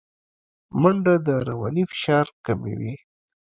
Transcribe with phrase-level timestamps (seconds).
[0.81, 2.93] منډه د رواني فشار کموي